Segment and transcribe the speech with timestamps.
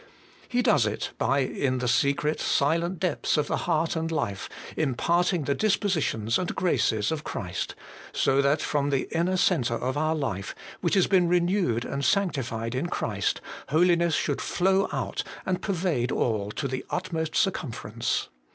[0.49, 5.43] He does it by, in the secret silent depths of the heart and life, imparting
[5.43, 7.75] the dispositions and graces of Christ,
[8.11, 12.73] so that from the inner centre of our life, which has been renewed and sanctified
[12.73, 13.99] in Christ, THE HOLY SPIRIT.
[13.99, 18.29] 137 holiness should flow out and pervade all to the utmost circumference.